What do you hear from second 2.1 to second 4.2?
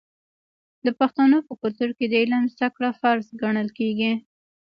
علم زده کړه فرض ګڼل کیږي.